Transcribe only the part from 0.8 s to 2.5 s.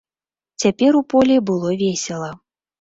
у полі было весела.